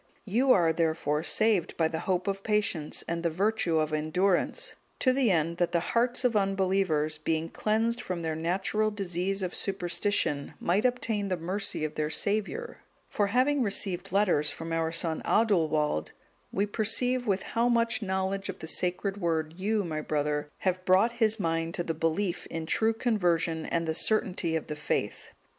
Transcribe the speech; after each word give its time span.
'(203) 0.25 0.33
You 0.35 0.51
are, 0.51 0.73
therefore, 0.73 1.21
saved 1.23 1.77
by 1.77 1.87
the 1.87 1.99
hope 2.09 2.27
of 2.27 2.41
patience, 2.41 3.03
and 3.07 3.21
the 3.21 3.29
virtue 3.29 3.77
of 3.77 3.93
endurance, 3.93 4.73
to 4.97 5.13
the 5.13 5.29
end 5.29 5.57
that 5.57 5.73
the 5.73 5.79
hearts 5.93 6.23
of 6.23 6.35
unbelievers, 6.35 7.19
being 7.19 7.49
cleansed 7.49 8.01
from 8.01 8.23
their 8.23 8.35
natural 8.35 8.89
disease 8.89 9.43
of 9.43 9.53
superstition, 9.53 10.55
might 10.59 10.85
obtain 10.85 11.27
the 11.27 11.37
mercy 11.37 11.83
of 11.85 11.93
their 11.93 12.09
Saviour: 12.09 12.79
for 13.11 13.27
having 13.27 13.61
received 13.61 14.11
letters 14.11 14.49
from 14.49 14.73
our 14.73 14.91
son 14.91 15.21
Adulwald,(204) 15.23 16.09
we 16.51 16.65
perceive 16.65 17.27
with 17.27 17.43
how 17.43 17.69
much 17.69 18.01
knowledge 18.01 18.49
of 18.49 18.57
the 18.57 18.65
Sacred 18.65 19.17
Word 19.17 19.53
you, 19.57 19.83
my 19.83 20.01
brother, 20.01 20.49
have 20.61 20.83
brought 20.83 21.11
his 21.21 21.39
mind 21.39 21.75
to 21.75 21.83
the 21.83 21.93
belief 21.93 22.47
in 22.47 22.65
true 22.65 22.93
conversion 22.95 23.67
and 23.67 23.87
the 23.87 23.93
certainty 23.93 24.55
of 24.55 24.65
the 24.65 24.75
faith. 24.75 25.33